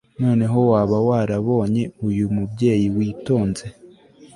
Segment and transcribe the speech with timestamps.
[0.21, 3.65] noneho waba warabonye uyu mubyeyi witonze